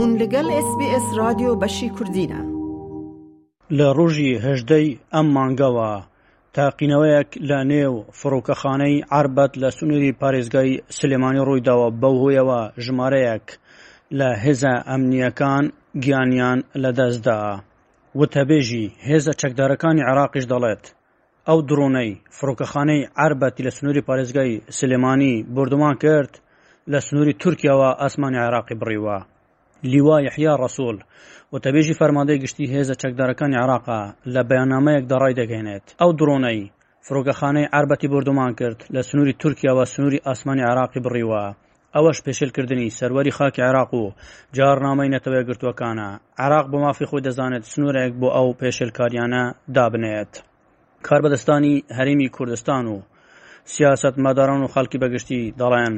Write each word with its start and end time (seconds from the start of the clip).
هون 0.00 0.10
لەگەڵ 0.22 0.46
SسBS 0.66 1.04
رادیۆ 1.22 1.52
بەشی 1.62 1.88
کوردینە 1.96 2.40
لە 3.78 3.86
ڕۆژی 3.98 4.30
هەژدەی 4.46 4.86
ئەم 5.14 5.26
مانگەوە 5.36 5.90
تاقینەوەیەک 6.56 7.30
لە 7.50 7.58
نێو 7.72 7.94
فڕۆکەخانەی 8.18 9.04
عربەت 9.18 9.52
لە 9.62 9.68
سنووری 9.78 10.12
پارێزگای 10.20 10.70
سلێمانی 10.98 11.44
ڕوویداوە 11.46 11.88
بەو 12.00 12.14
هۆیەوە 12.22 12.60
ژمارەیەک 12.84 13.46
لە 14.18 14.28
هێزە 14.44 14.74
ئەمنیەکان 14.90 15.64
گیانیان 16.04 16.58
لەدەستدا 16.82 17.38
وتەبێژی 18.20 18.86
هێزە 19.08 19.32
چەکدارەکانی 19.40 20.06
عراقیش 20.10 20.44
دەڵێت 20.52 20.84
ئەو 21.48 21.58
درۆنەی 21.68 22.10
فڕۆکەخانەی 22.36 23.06
عربەتی 23.24 23.64
لە 23.66 23.70
سنووری 23.78 24.06
پارێزگای 24.08 24.52
سلێمانی 24.78 25.32
بردومان 25.54 25.94
کرد 26.04 26.32
لە 26.92 26.98
سنووری 27.06 27.34
تورکیاەوە 27.42 27.90
ئاسمانی 28.02 28.40
عراقی 28.48 28.76
بڕیوە 28.82 29.18
لیوا 29.92 30.16
یحیا 30.26 30.54
ڕسوول 30.64 30.98
و 31.52 31.54
تەبێژی 31.64 31.98
فەرمادەی 32.00 32.42
گشتی 32.42 32.66
هێزە 32.74 32.94
چەکدارەکانی 33.02 33.60
عراقا 33.64 34.00
لە 34.34 34.42
بەیانامەیەک 34.48 35.04
دەڕای 35.12 35.36
دەگەێنێت 35.40 35.84
ئەو 36.00 36.10
درۆنەی 36.20 36.60
فرۆگەخانەی 37.06 37.68
عربەتی 37.76 38.08
بردومان 38.12 38.52
کرد 38.60 38.78
لە 38.94 39.00
سنووری 39.08 39.38
تورکیاوە 39.42 39.84
سنووری 39.92 40.24
ئاسمانی 40.28 40.68
عراقی 40.70 41.00
بڕیوە 41.04 41.42
ئەوەش 41.94 42.18
پێشلکردنی 42.26 42.94
سەروەری 42.98 43.36
خاکی 43.38 43.62
عراق 43.68 43.90
و 43.94 44.04
جارنامەی 44.56 45.12
نەتەوەی 45.14 45.46
گرتوەکانە 45.48 46.08
عراق 46.44 46.66
بۆ 46.72 46.76
مافی 46.84 47.06
خۆی 47.10 47.24
دەزانێت 47.26 47.64
سنوورێک 47.72 48.12
بۆ 48.20 48.28
ئەو 48.36 48.48
پێشلکاریانە 48.60 49.44
دابنێت 49.76 50.32
کار 51.06 51.20
بەدەستانی 51.24 51.76
هەرمی 51.96 52.28
کوردستان 52.36 52.84
و 52.92 52.96
سیاست 53.66 54.18
ماداران 54.18 54.60
و 54.62 54.68
خەڵکی 54.74 54.98
بەگشتی 55.02 55.40
دەڵێن 55.60 55.94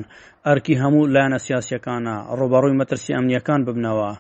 ئەرکی 0.46 0.74
هەموو 0.82 1.08
لایەنە 1.14 1.38
سیاسەکانە 1.46 2.16
ڕوبەڕووی 2.38 2.78
مەترسی 2.80 3.14
ئەمنیەکان 3.16 3.60
ببنەوە 3.66 4.10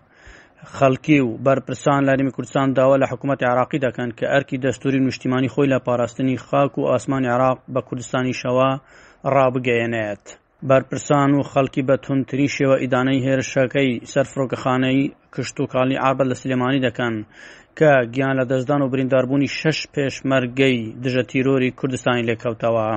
خەڵکی 0.76 1.18
و 1.26 1.30
بەرپرسان 1.46 2.00
لەریمی 2.08 2.34
کوردستان 2.36 2.68
داوا 2.78 2.96
لە 3.02 3.06
حکوومەت 3.12 3.40
عراقی 3.52 3.78
دەکەن 3.86 4.10
کە 4.18 4.24
ئەرکی 4.32 4.60
دەستوری 4.64 5.00
نیشتیمانی 5.06 5.52
خۆی 5.54 5.70
لە 5.72 5.78
پاراستنی 5.86 6.36
خاک 6.46 6.72
و 6.78 6.88
ئاسمانی 6.92 7.28
عراق 7.36 7.58
بە 7.74 7.80
کوردستانی 7.88 8.34
شەوە 8.40 8.70
ڕابگەیەنێت. 9.34 10.24
بەرپرسان 10.68 11.30
و 11.34 11.40
خەڵکی 11.50 11.82
بە 11.88 11.94
تونترین 12.06 12.50
شێوە 12.56 12.76
ئیدانەی 12.82 13.24
هێرشەکەی 13.26 13.90
سەرفرۆکەخانەی 14.12 15.00
کشت 15.34 15.56
و 15.60 15.66
کاڵی 15.72 16.00
عربەت 16.06 16.26
لە 16.30 16.34
سلێمانی 16.42 16.84
دەکەن 16.86 17.14
کە 17.78 17.90
گیان 18.14 18.34
لە 18.40 18.44
دەستدان 18.50 18.80
و 18.82 18.90
برینداربوونی 18.92 19.48
شش 19.58 19.78
پێشمەرگەی 19.94 20.76
دژە 21.04 21.22
تیرۆری 21.30 21.70
کوردستانی 21.78 22.26
لێکەوتەوە. 22.28 22.88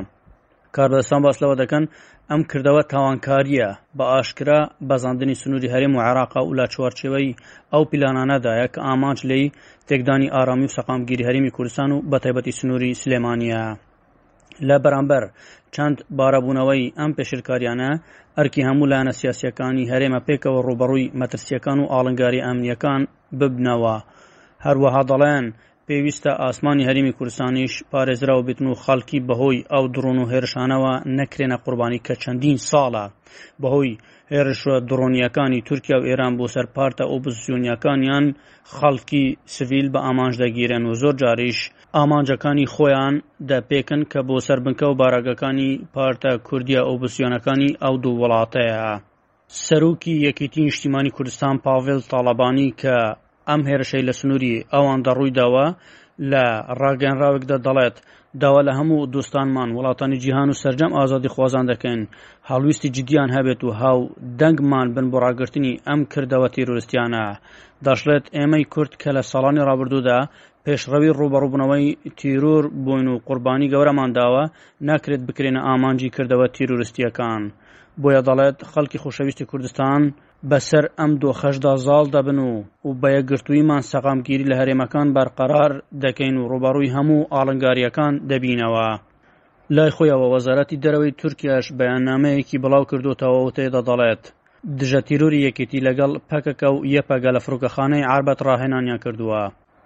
کاربەستان 0.78 1.22
باس 1.25 1.38
لەوە 1.44 1.56
دەکەن 1.62 1.84
ئەم 2.31 2.42
کردەوە 2.52 2.81
تاوانکاریە 2.92 3.67
بە 3.98 4.06
ئاشکرا 4.14 4.59
بەزاندنی 4.89 5.36
سنووری 5.42 5.72
هەرێم 5.73 5.94
و 5.95 6.03
عراقا 6.08 6.42
و 6.45 6.56
لا 6.59 6.66
چوارچێوەی 6.73 7.38
ئەو 7.73 7.84
پیلانانەدایە 7.92 8.67
کە 8.73 8.80
ئامانج 8.88 9.20
لی 9.30 9.44
تێکدانی 9.88 10.31
ئارامی 10.36 10.67
و 10.70 10.73
سەقامگیری 10.78 11.28
هەرمی 11.28 11.52
کوردستان 11.56 11.90
و 11.92 11.97
بە 12.12 12.17
تایبەتی 12.23 12.58
سنووری 12.59 12.97
سلێمانە 13.02 13.64
لە 14.67 14.78
بەرامبەر 14.84 15.23
چەند 15.75 15.97
بارەبوونەوەی 16.20 16.84
ئەم 17.00 17.12
پێشرکاریانە 17.17 17.92
ئەرکی 18.38 18.66
هەموو 18.67 18.90
لایەنە 18.92 19.14
سیاسەکانی 19.22 19.90
هەرێمە 19.92 20.20
پێکەوە 20.28 20.62
ڕوبەڕووی 20.67 21.12
مەترسیەکان 21.20 21.78
و 21.81 21.90
ئاڵنگاری 21.94 22.44
ئەمنیەکان 22.45 23.02
ببنەوە 23.40 23.97
هەروەها 24.66 25.02
دەڵێن 25.12 25.45
پێویستە 25.89 26.31
ئاسمانی 26.45 26.87
هەریمی 26.89 27.15
کوردستانیش 27.17 27.73
پارێزراوە 27.93 28.45
بێتن 28.47 28.67
و 28.69 28.79
خەڵکی 28.83 29.19
بەهۆی 29.27 29.65
ئەو 29.73 29.85
درۆن 29.95 30.17
و 30.19 30.29
هێرشانەوە 30.31 30.93
نەکرێنە 31.19 31.57
قوربانی 31.63 32.03
کە 32.07 32.13
چەندین 32.23 32.57
ساڵە 32.69 33.05
بەهۆی 33.61 33.97
هێرشوە 34.33 34.75
درۆنیەکانی 34.89 35.63
تورکیا 35.67 35.97
و 35.99 36.07
ئێران 36.09 36.33
بۆ 36.39 36.45
سەر 36.55 36.65
پارتە 36.75 37.03
ئۆپزیۆنیەکانیان 37.11 38.25
خەڵکی 38.75 39.25
سڤیل 39.55 39.87
بە 39.93 39.99
ئامانج 40.05 40.33
دەگیرێن 40.44 40.83
و 40.85 40.94
زۆر 41.01 41.13
جاریش 41.22 41.59
ئامانجەکانی 41.97 42.66
خۆیان 42.73 43.16
دەپێکن 43.49 44.01
کە 44.11 44.19
بۆ 44.28 44.35
سربنکە 44.47 44.85
و 44.89 44.97
باراگەکانی 45.01 45.72
پارتە 45.94 46.31
کوردیا 46.47 46.81
ئۆپسیۆنەکانی 46.89 47.69
ئەو 47.83 47.95
دوو 48.03 48.19
وڵاتەیە. 48.22 48.81
سەرۆکی 49.66 50.13
یەکێتی 50.28 50.61
نیشتیمانی 50.67 51.11
کوردستان 51.17 51.55
پاڤل 51.66 51.99
تاالبانی 52.11 52.69
کە 52.81 52.97
ئەم 53.51 53.61
هێرشەی 53.69 54.05
لە 54.09 54.13
سنووری 54.19 54.53
ئەوان 54.73 54.99
دەڕووی 55.05 55.35
داوە 55.39 55.65
لە 56.31 56.43
ڕاگەنراوێکدا 56.81 57.57
دەڵێت 57.67 57.95
داوا 58.41 58.61
لە 58.67 58.73
هەموو 58.79 59.07
دوستانمان 59.15 59.69
وڵاتانی 59.77 60.19
جیهان 60.23 60.49
و 60.51 60.59
سرجەم 60.63 60.91
ئازادی 60.97 61.33
خوازان 61.35 61.65
دەکەن 61.71 61.99
هەڵویستی 62.49 62.93
جدیان 62.95 63.29
هەبێت 63.37 63.61
و 63.63 63.69
هاو 63.81 63.99
دەنگمان 64.41 64.87
بن 64.95 65.05
بۆ 65.11 65.17
ڕاگررتنی 65.25 65.79
ئەم 65.87 66.01
کردەوە 66.11 66.47
تیرۆستیانە 66.55 67.25
دەشڵێت 67.85 68.25
ئێمەی 68.37 68.65
کورد 68.73 68.91
کە 69.01 69.09
لە 69.17 69.21
ساڵانی 69.31 69.66
ڕابردوودا 69.69 70.19
پێشڕەوی 70.66 71.16
ڕوبەڕووبنەوەی 71.19 71.85
تیرۆر 72.19 72.63
بووین 72.83 73.07
و 73.11 73.19
قوربانی 73.27 73.71
گەورەمان 73.73 74.09
داوە 74.17 74.43
ناکرێت 74.87 75.21
بکرێنە 75.27 75.61
ئامانجی 75.67 76.13
کردەوە 76.16 76.47
تیرۆستیەکان 76.55 77.41
بۆیە 78.01 78.21
دەڵێت 78.27 78.57
خەڵکی 78.71 79.01
خوشەویستی 79.03 79.45
کوردستان 79.51 80.01
بەسەر 80.51 80.85
ئەم 81.01 81.11
دۆخەشدا 81.22 81.72
زاڵ 81.85 82.05
دەبن 82.16 82.39
و 82.47 82.66
و 82.85 82.89
بە 83.01 83.09
یەکگرتوویمان 83.17 83.81
سەقامگیری 83.91 84.50
لە 84.51 84.55
هەرێمەکان 84.61 85.07
بەرقەرار 85.16 85.72
دەکەین 86.03 86.35
و 86.39 86.47
ڕوبەڕووی 86.51 86.94
هەموو 86.95 87.27
ئاڵنگاریەکان 87.33 88.13
دەبینەوە 88.29 88.88
لای 89.75 89.91
خۆیەوە 89.95 90.28
وەزارەتی 90.33 90.81
دەرەوەی 90.83 91.16
تورکیاش 91.22 91.66
بەیانامەیەکی 91.79 92.61
بڵاو 92.63 92.89
کردوتەوە 92.91 93.39
و 93.41 93.53
تێدا 93.57 93.81
دەڵێت 93.89 94.23
دژە 94.79 94.99
تیروری 95.07 95.44
یەکێتی 95.47 95.83
لەگەڵ 95.88 96.11
پەکەکە 96.29 96.67
و 96.73 96.78
یەپەگە 96.95 97.31
لە 97.35 97.41
فرۆکەخانەی 97.45 98.07
عربەت 98.13 98.39
ڕاهێنانیان 98.47 98.99
کردووە 99.05 99.41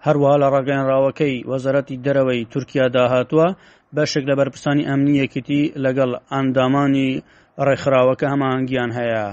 هەروە 0.05 0.31
لە 0.41 0.47
ڕاگەنراوەکەی 0.53 1.35
وەزارەتی 1.51 2.01
دەرەوەی 2.05 2.47
تورکیا 2.53 2.85
داهاتووە 2.95 3.47
بەشێک 3.95 4.23
لە 4.29 4.33
بەرپرسانی 4.39 4.87
ئەمنی 4.89 5.19
یەکێتی 5.23 5.61
لەگەڵ 5.85 6.11
ئەندامانی 6.33 7.11
ڕێکخراوەکە 7.65 8.25
هەماهنگگییان 8.33 8.91
هەیە 8.99 9.25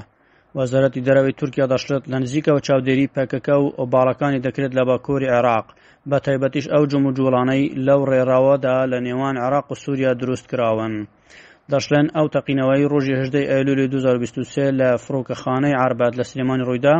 وەزارەتی 0.58 1.00
دەرەوەی 1.06 1.38
تورکیا 1.40 1.66
دەشێت 1.74 2.04
لە 2.12 2.16
نزیکەوە 2.24 2.60
چاودێری 2.66 3.10
پەکەکە 3.16 3.54
و 3.60 3.66
ئۆباڵەکانی 3.78 4.42
دەکرێت 4.46 4.72
لە 4.78 4.82
باکۆری 4.88 5.30
عێراق 5.34 5.66
بە 6.10 6.18
تایبەتیش 6.24 6.66
ئەو 6.74 6.84
جم 6.90 7.04
و 7.06 7.14
جوڵانەی 7.18 7.72
لەو 7.86 8.00
ڕێراوەدا 8.10 8.76
لە 8.92 8.98
نێوان 9.06 9.36
عراق 9.44 9.66
و 9.70 9.78
سووریا 9.82 10.12
دروست 10.22 10.46
کراون. 10.50 10.94
دەشلێن 11.72 12.06
ئەو 12.16 12.26
تەقینەوەی 12.34 12.88
ڕۆژی 12.92 13.18
هەشدەی 13.20 13.48
ئەلولی 13.52 13.86
2023 13.94 14.70
لە 14.80 14.88
فرۆکەخانەی 15.04 15.78
عربات 15.84 16.12
لە 16.18 16.24
سلێمانی 16.30 16.66
ڕوویدا 16.68 16.96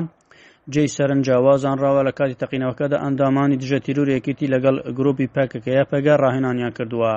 جێی 0.73 0.93
سەرنجاوازانراوە 0.97 2.03
لە 2.09 2.13
کاتی 2.19 2.39
تەقینەوەکەدا 2.43 2.97
ئەندامانی 3.05 3.61
دژە 3.63 3.79
تیرورێکیتی 3.87 4.51
لەگەڵ 4.55 4.77
گرروپی 4.97 5.31
پاکەکەیە 5.35 5.85
پەگە 5.91 6.15
ڕاهێنانیان 6.23 6.73
کردووە. 6.79 7.15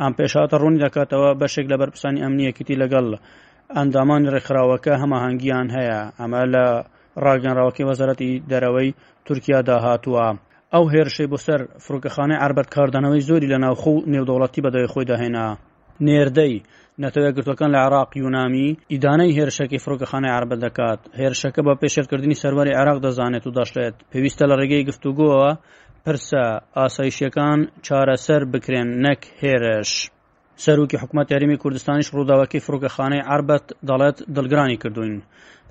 ئەم 0.00 0.12
پێشاتە 0.18 0.56
ڕوونی 0.60 0.82
دەکاتەوە 0.84 1.30
بەشێک 1.40 1.66
لە 1.72 1.76
بەرپرسانی 1.80 2.22
ئەمنیەکیتی 2.24 2.80
لەگەڵ 2.82 3.06
ئەندامان 3.80 4.22
ڕێکخراوەکە 4.34 4.94
هەماهنگگییان 5.02 5.66
هەیە 5.76 6.00
ئەمە 6.18 6.42
لە 6.54 6.66
ڕاگەنراوەکەی 7.24 7.88
وەزارەتی 7.90 8.30
دەرەوەی 8.50 8.88
تورکیادا 9.26 9.76
هاتووە 9.86 10.26
ئەو 10.74 10.84
هێرشەی 10.94 11.30
بۆ 11.32 11.38
سەر 11.46 11.60
فرۆکەخانەی 11.84 12.40
ئاربەت 12.42 12.68
کاردانەوەی 12.74 13.26
زۆری 13.28 13.50
لە 13.52 13.58
ناوخۆ 13.64 13.94
نێودەوڵەتی 14.12 14.64
بەدەوی 14.64 14.90
خۆی 14.92 15.08
داهێنا 15.10 15.48
نێردەی 16.06 16.54
نەتەوەگرتوەکان 17.02 17.70
لە 17.74 17.80
عراق 17.86 18.10
یونامی 18.22 18.68
ئیدانەی 18.92 19.36
هێرشەکەی 19.38 19.82
فرۆکەخانەی 19.84 20.34
عربە 20.38 20.56
دەکات 20.64 21.00
هێرشەکە 21.20 21.60
بە 21.66 21.74
پێشێرکردنی 21.80 22.40
سەروەری 22.42 22.76
عراق 22.80 22.98
دەزانێت 23.06 23.44
و 23.46 23.54
دەشێت 23.58 23.94
پێویستە 24.10 24.44
لە 24.50 24.54
ڕێگەی 24.60 24.86
گفتوگۆەوە 24.88 25.50
پرسە 26.04 26.44
ئاسایشیەکان 26.80 27.58
چارەسەر 27.86 28.42
بکرێن 28.52 28.88
نەک 29.04 29.20
هێرش. 29.42 29.92
سەرروکی 30.64 30.98
حکوومەت 31.02 31.28
یاریمی 31.34 31.56
کوردستانیش 31.62 32.08
ڕووداوەکی 32.14 32.62
فرۆگەخانەی 32.66 33.26
عربەت 33.34 33.64
دەڵێت 33.88 34.18
دڵگرانی 34.36 34.78
کردوین 34.82 35.14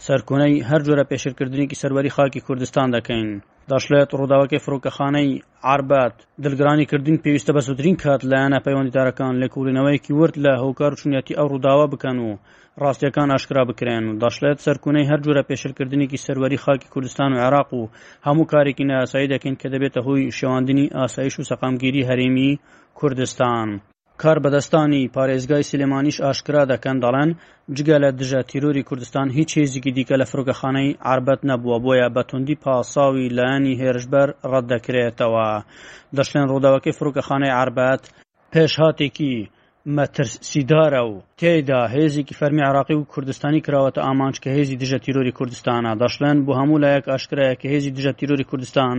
سەرکۆنەی 0.08 0.64
هەر 0.70 0.82
جۆرە 0.88 1.04
پێشرکردنیکی 1.12 1.80
سەروەری 1.82 2.14
خاکی 2.16 2.42
کوردستان 2.48 2.88
دەکەین 2.96 3.30
دەشلێت 3.72 4.10
ڕووداوەکەی 4.20 4.62
فرۆکەخانەی 4.66 5.40
عربەت 5.74 6.14
دلگرانیکردن 6.44 7.18
پێویستە 7.24 7.52
بە 7.56 7.62
زودترین 7.68 7.96
کات 8.04 8.22
لایەنە 8.32 8.60
پەیوەندیدارەکان 8.66 9.34
لە 9.42 9.48
کوورینەوەیکی 9.54 10.12
ورد 10.20 10.36
لە 10.46 10.54
هۆکار 10.64 10.92
چونەتی 11.00 11.38
ئەو 11.40 11.48
ڕووداوە 11.52 11.86
بکەن 11.94 12.18
و 12.26 12.30
ڕاستیەکان 12.84 13.30
ئاشکرا 13.34 13.64
بکرێن 13.70 14.04
و 14.10 14.18
دەشلێت 14.24 14.58
سەرکوونەی 14.66 15.10
هەر 15.10 15.20
جۆرە 15.26 15.44
پێشرکردنیکی 15.50 16.22
سەروەری 16.26 16.62
خاکی 16.64 16.92
کوردستان 16.94 17.30
و 17.34 17.42
عێراق 17.46 17.70
و 17.74 17.90
هەموو 18.28 18.50
کارێکی 18.52 18.84
ناسایی 18.92 19.32
دەکەین 19.34 19.56
کە 19.62 19.68
دەبێتە 19.74 20.02
هۆی 20.08 20.32
شێواندنی 20.38 20.92
ئاسایش 20.98 21.36
و 21.40 21.44
سەقامگیری 21.50 22.08
هەرێمی 22.10 22.50
کوردستان. 23.00 23.70
کاربەدەستانی 24.24 25.10
پارێزگای 25.16 25.68
سلێمانیش 25.72 26.18
ئاشکرا 26.26 26.64
دەکەن 26.74 26.98
دەڵێن 27.04 27.30
جگە 27.78 27.98
لە 28.04 28.10
دژە 28.20 28.42
تیرۆری 28.50 28.84
کوردستان 28.90 29.28
هیچ 29.38 29.50
هێزیکی 29.60 29.92
دیکە 29.98 30.16
لە 30.22 30.26
فرۆگەخانەی 30.32 30.98
عربەت 31.12 31.42
نەبووە 31.50 31.78
بۆیە 31.84 32.08
بەتوندی 32.16 32.56
پاساوی 32.64 33.34
لایەنی 33.38 33.80
هێرشبەر 33.82 34.30
ڕەت 34.52 34.66
دەکرێتەوە 34.74 35.46
دەشلێن 36.18 36.48
ڕووداوەکەی 36.52 36.98
فرۆگەخانەی 36.98 37.56
عربەت 37.62 38.04
پێشهاتێکی 38.54 39.36
مەترسیدارە 39.98 41.02
و 41.12 41.16
تێدا 41.40 41.82
هێزیکی 41.96 42.38
فەرمی 42.40 42.64
عراقی 42.70 42.96
و 42.98 43.08
کوردستانی 43.14 43.62
کراوەتە 43.68 44.02
ئامانج 44.08 44.36
کە 44.44 44.50
هێزی 44.58 44.80
دژە 44.82 44.98
تیرۆری 45.06 45.36
کوردستانە 45.38 45.92
دەشڵێن 46.02 46.38
بۆ 46.46 46.54
هەموو 46.60 46.82
لایەک 46.84 47.06
ئاشکرایە 47.12 47.56
کە 47.62 47.66
هێزی 47.74 47.96
دژە 47.98 48.12
تیرۆری 48.20 48.50
کوردستان 48.52 48.96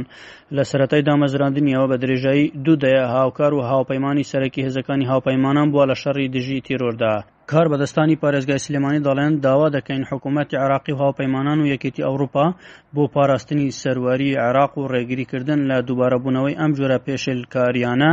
لە 0.57 0.63
سەتای 0.71 1.07
دامەزراندنیەوە 1.09 1.87
بە 1.91 1.97
درێژایی 2.03 2.53
دوو 2.65 2.81
دەیە 2.85 3.05
هاوکار 3.17 3.53
و 3.55 3.67
هاوپەیمانی 3.71 4.29
سەرەکی 4.33 4.65
هێزەکانی 4.67 5.09
هاوپەیمانان 5.11 5.69
بووە 5.73 5.85
لە 5.91 5.97
شەڕی 6.03 6.31
دژی 6.37 6.65
تیرۆردا 6.67 7.15
کار 7.51 7.67
بەدەستانی 7.73 8.21
پارێزگای 8.23 8.65
سلێمانی 8.67 9.05
دەڵێن 9.07 9.33
داوا 9.45 9.69
دەکەین 9.77 10.03
حکوومەتی 10.11 10.61
عراقی 10.65 10.93
و 10.95 11.01
هاوپەیمانان 11.05 11.59
و 11.61 11.71
یەکێتی 11.75 12.07
ئەوروپا 12.07 12.47
بۆ 12.95 13.05
پاراستنی 13.15 13.69
سەرواری 13.81 14.31
عراق 14.47 14.73
و 14.79 14.89
ڕێگیریکردن 14.93 15.61
لە 15.71 15.77
دووبارەبوونەوەی 15.87 16.59
ئەم 16.61 16.71
جۆرە 16.79 16.99
پێشلکاریانە 17.07 18.13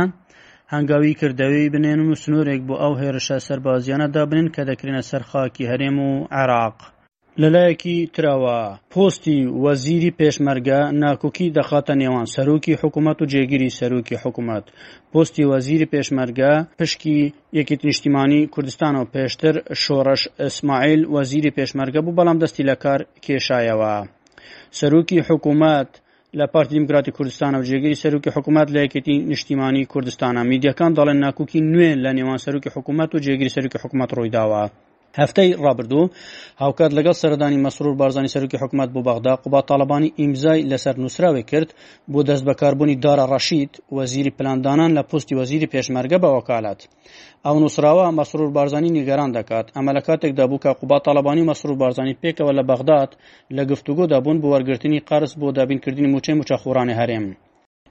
هەنگاوی 0.74 1.18
کردەوەی 1.20 1.72
بنێن 1.74 2.00
و 2.04 2.18
سنوورێک 2.22 2.60
بۆ 2.68 2.74
ئەو 2.82 2.94
هێرشە 3.02 3.38
سەربازیانە 3.48 4.06
دابنین 4.14 4.48
کە 4.54 4.62
دەکرێنە 4.70 5.02
سەرخاکی 5.10 5.68
هەرێم 5.70 5.98
و 6.08 6.10
عێراق. 6.36 6.76
لەلایەکی 7.42 7.96
ترەوە 8.14 8.60
پۆستی 8.92 9.38
وەزیری 9.64 10.16
پێشمەرگە 10.20 10.80
ناکۆکی 11.02 11.52
دەخاتە 11.58 11.94
نێوان 12.02 12.26
سەرۆکی 12.34 12.78
حکوومەت 12.82 13.18
و 13.20 13.28
جێگیری 13.32 13.74
سەرۆکی 13.78 14.16
حکوومەت 14.22 14.64
پۆستی 15.12 15.48
وەزیری 15.52 15.90
پێشمەرگە 15.92 16.52
پشکی 16.78 17.18
یەکیت 17.58 17.80
نیشتیمانی 17.88 18.40
کوردستان 18.54 18.94
و 18.96 19.04
پێشتر 19.14 19.54
شۆڕش 19.82 20.22
ئەسماعیل 20.42 21.00
وەزیری 21.14 21.54
پێشمەرگە 21.56 22.00
بوو 22.04 22.16
بەڵام 22.18 22.38
دەستی 22.42 22.66
لەکار 22.70 23.00
کێشایەوە 23.24 23.92
سەرۆکی 24.78 25.18
حکوومەت 25.28 25.90
لە 26.38 26.46
پارتی 26.54 26.72
دیموکراتی 26.74 27.12
کوردستانە 27.16 27.56
و 27.58 27.66
جێگەری 27.68 28.00
سەرروکی 28.02 28.34
حکوومەت 28.36 28.68
لە 28.74 28.78
یەکێتی 28.84 29.22
نیشتیمانی 29.32 29.88
کوردستانە 29.92 30.42
میدیەکان 30.50 30.92
دەڵێن 30.98 31.22
ناکوکی 31.24 31.64
نوێن 31.72 31.98
لە 32.04 32.10
نێوان 32.16 32.40
سەرروکی 32.44 32.72
حکوومەت 32.74 33.10
و 33.12 33.22
جێگیری 33.24 33.54
سەرروکی 33.54 33.82
حکوومەت 33.82 34.10
ڕوویداوە 34.16 34.62
هەفتەی 35.18 35.50
ڕابردوو 35.64 36.10
هاوکات 36.62 36.90
لەگەڵ 36.98 37.14
سەردانی 37.22 37.62
مەسرور 37.66 37.94
بارزانانی 38.00 38.34
سەرکی 38.34 38.60
حکوومەت 38.62 38.90
بۆ 38.94 39.00
بەغدا 39.08 39.32
قوبا 39.44 39.60
تاالبانی 39.68 40.12
ئیمزای 40.20 40.64
لەسەر 40.72 40.94
نووسراوی 41.02 41.44
کرد 41.50 41.70
بۆ 42.12 42.20
دەست 42.28 42.44
بەکاربوونی 42.48 42.96
دارە 43.04 43.24
ڕەشید 43.32 43.72
وەزیری 43.96 44.32
پلاندانان 44.38 44.90
لە 44.98 45.02
پستی 45.10 45.34
وەزیری 45.40 45.70
پێشمەرگە 45.74 46.16
بە 46.22 46.28
وەکالات 46.36 46.80
ئەو 47.46 47.56
نووسراوە 47.62 48.04
مەسرور 48.18 48.50
بارزانانی 48.56 48.94
نیگەران 48.98 49.30
دەکات 49.38 49.66
ئەمە 49.76 49.90
لە 49.96 50.00
کاتێکدا 50.06 50.44
بوو 50.50 50.62
کە 50.64 50.70
قوبا 50.80 50.98
تاالبانی 51.06 51.46
مەسرور 51.50 51.76
بارزانانی 51.82 52.18
پێکەوە 52.22 52.52
لە 52.58 52.62
بەغداد 52.70 53.10
لە 53.56 53.62
گفتوگۆ 53.70 54.04
دابوون 54.12 54.38
بۆ 54.42 54.46
وەرگرتنی 54.54 55.00
قرس 55.08 55.32
بۆ 55.40 55.46
دابینکردنی 55.58 56.08
موچەی 56.14 56.36
موچەخورانی 56.40 56.98
هەرێم. 57.00 57.26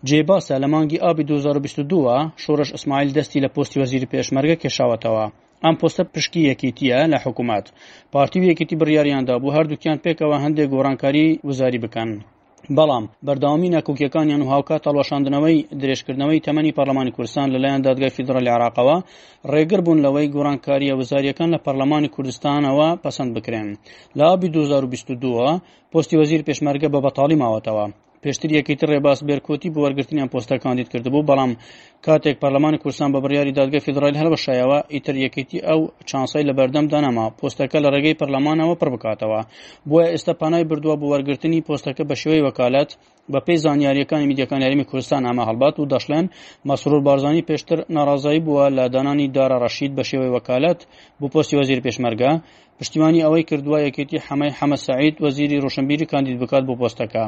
جێباسە 0.08 0.56
لە 0.64 0.68
مانگی 0.74 1.02
ئابی 1.04 1.24
2022 1.24 2.30
شۆڕش 2.44 2.70
ئەسمایل 2.76 3.10
دەستی 3.18 3.40
لە 3.46 3.50
پستی 3.56 3.80
وەزیری 3.82 4.12
پێشمەرگە 4.14 4.56
کێشاوەتەوە 4.62 5.26
ئەم 5.68 5.76
پۆستە 5.80 6.04
پشکی 6.14 6.42
یەکیتیە 6.50 7.00
لە 7.12 7.18
حکوومەت 7.26 7.66
پارتی 8.14 8.38
و 8.42 8.48
یەکیتی 8.52 8.80
بڕیاریاندا 8.82 9.36
بۆ 9.44 9.50
هەردووکیان 9.58 10.02
پێکەوە 10.06 10.38
هەندێک 10.44 10.68
گۆڕانکاری 10.74 11.26
وزاری 11.50 11.84
بکەن. 11.86 12.10
بەڵام 12.78 13.06
بەرداوامی 13.26 13.74
نەکوکیەکانیان 13.76 14.42
و 14.44 14.50
هاوکە 14.54 14.76
تەڵۆشاندنەوەی 14.86 15.58
درێژکردنەوەی 15.82 16.44
تەمەنی 16.48 16.76
پەرلەمانی 16.78 17.14
کوردستان 17.16 17.48
لەلایەن 17.54 17.82
دادگای 17.88 18.14
فیدرالی 18.16 18.54
عراقەوە 18.56 18.98
ڕێگر 19.52 19.80
بوون 19.86 20.00
لەوەی 20.06 20.32
گۆرانکاریە 20.36 20.94
وزاریەکان 21.00 21.50
لە 21.54 21.60
پەرلەمانی 21.66 22.12
کوردستانەوە 22.16 22.88
پەسەند 23.04 23.32
بکرێن 23.36 23.68
لە 24.18 24.24
ئابی 24.30 24.48
2022 24.50 25.62
پستی 25.92 26.20
وەزیر 26.22 26.42
پێشمەرگە 26.48 26.88
بە 26.94 27.00
بەتاڵی 27.06 27.40
ماوەتەوە 27.42 27.86
پێشتر 28.24 28.50
یەکەیتر 28.60 28.88
ڕێباس 28.94 29.20
بێرکۆتی 29.28 29.70
بۆ 29.74 29.80
وەرگرتنیان 29.86 30.30
پۆستەکاندید 30.34 30.88
کردبوو 30.94 31.28
بەڵام 31.30 31.52
کاتێک 32.06 32.36
پەرلەمانی 32.42 32.80
کورسان 32.84 33.10
بە 33.16 33.20
بڕیاری 33.24 33.54
دادگە 33.60 33.80
فیدرال 33.86 34.16
هەر 34.20 34.28
بە 34.34 34.38
شایەوە 34.46 34.80
ئیتر 34.94 35.16
یەکەتی 35.26 35.60
ئەو 35.68 35.80
چانسای 36.10 36.44
لە 36.50 36.54
بەردەم 36.60 36.86
دانەما 36.94 37.26
پۆستەکە 37.40 37.78
لە 37.84 37.90
ڕێگەی 37.96 38.18
پەرلەمانەوە 38.20 38.76
پڕ 38.80 38.88
بکاتەوە 38.96 39.40
بۆیە 39.90 40.08
ئێستا 40.14 40.34
پانای 40.42 40.66
بردووە 40.70 40.96
بۆ 41.02 41.06
وەرگرتنی 41.14 41.64
پۆستەکە 41.68 42.04
بە 42.10 42.16
شێوەی 42.22 42.46
وەکالەت 42.48 42.90
بە 43.32 43.40
پێی 43.46 43.60
زانیاریەکانی 43.66 44.28
میدیەکان 44.32 44.60
یاریمی 44.66 44.86
کوردستان 44.90 45.22
ئەمە 45.30 45.44
هەڵبات 45.50 45.76
و 45.80 45.90
دەشلێن 45.94 46.26
مەسرور 46.68 47.02
بارزانانی 47.08 47.44
پێشتر 47.50 47.78
ناڕازایی 47.96 48.42
بووە 48.46 48.66
لە 48.78 48.84
دانانی 48.96 49.28
دارە 49.36 49.58
ڕەشید 49.64 49.92
بە 49.98 50.04
شێوەی 50.10 50.34
وەکالەت 50.36 50.80
بۆ 51.20 51.26
پۆستی 51.34 51.58
وەزیر 51.60 51.80
پێشمەرگە 51.86 52.32
پشتیوانی 52.80 53.24
ئەوەی 53.26 53.48
کردووە 53.50 53.78
یەکێتی 53.88 54.24
حەمای 54.28 54.56
حەمە 54.60 54.78
سعید 54.88 55.16
وەزیری 55.24 55.62
ڕۆشنبیری 55.64 56.10
کاندید 56.12 56.38
بکات 56.44 56.64
بۆ 56.68 56.74
پۆستەکە 56.82 57.24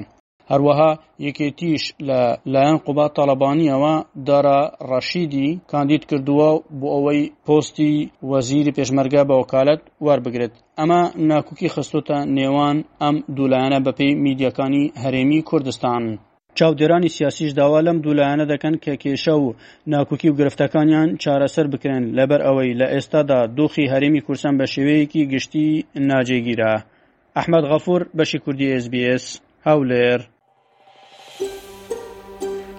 هەروەها 0.51 0.91
یەکێتیش 1.27 1.83
لایەن 2.53 2.77
قوبا 2.85 3.05
تەلەبانیەوە 3.17 3.93
دارە 4.27 4.59
ڕەشیدی 4.89 5.49
کاندید 5.71 6.03
کردووە 6.09 6.49
بۆ 6.79 6.87
ئەوەی 6.95 7.21
پۆستی 7.45 7.93
وەزیری 8.29 8.75
پێشمەرگا 8.77 9.21
بە 9.29 9.35
وکالەت 9.41 9.81
وەربگرێت 10.05 10.53
ئەمە 10.79 11.01
ناکوکی 11.31 11.67
خستوتە 11.73 12.17
نێوان 12.37 12.77
ئەم 13.03 13.15
دوولایەنە 13.35 13.79
بەپی 13.85 14.09
میدیەکانی 14.25 14.83
هەرێمی 15.03 15.39
کوردستان. 15.49 16.03
چاودێرانی 16.59 17.13
سیاسیش 17.17 17.51
داوا 17.59 17.79
لەم 17.87 17.97
دوولایەنە 18.05 18.45
دەکەن 18.53 18.75
کە 18.83 18.93
کێشە 19.03 19.35
و 19.43 19.47
ناکوکی 19.93 20.29
و 20.29 20.37
گرفتەکانیان 20.39 21.09
چارەسەر 21.23 21.65
بکرێن 21.73 22.05
لەبەر 22.17 22.41
ئەوەی 22.47 22.77
لە 22.79 22.87
ئێستادا 22.93 23.39
دۆخی 23.57 23.89
هەرێمی 23.93 24.21
کورسان 24.27 24.53
بە 24.59 24.65
شێوەیەکی 24.73 25.27
گشتی 25.33 25.67
ناجێگیرە. 26.09 26.73
ئەحمد 27.37 27.63
غەفور 27.71 28.01
بەشی 28.17 28.39
کوردی 28.43 28.67
SسBS 28.83 29.25
هاولێر. 29.67 30.21